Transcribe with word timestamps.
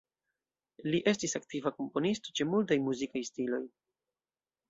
Li 0.93 1.01
estis 1.11 1.37
aktiva 1.39 1.73
komponisto, 1.81 2.33
ĉe 2.39 2.47
multaj 2.55 2.79
muzikaj 2.87 3.25
stiloj. 3.31 3.63